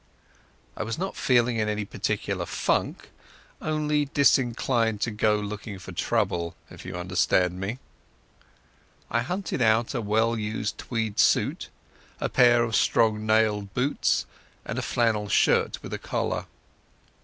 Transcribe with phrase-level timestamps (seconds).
[0.75, 3.11] I was not feeling in any particular funk;
[3.61, 7.77] only disinclined to go looking for trouble, if you understand me.
[9.11, 11.69] I hunted out a well used tweed suit,
[12.19, 14.25] a pair of strong nailed boots,
[14.65, 16.47] and a flannel shirt with a collar.